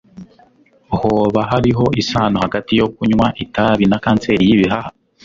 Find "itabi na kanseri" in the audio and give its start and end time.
3.43-4.43